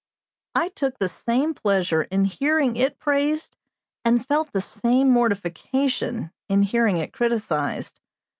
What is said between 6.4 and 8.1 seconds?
in hearing it criticised.